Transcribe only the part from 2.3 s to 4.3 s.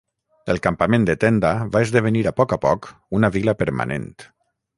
a poc a poc una vila permanent.